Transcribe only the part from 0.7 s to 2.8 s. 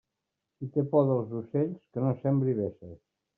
té por dels ocells, que no sembre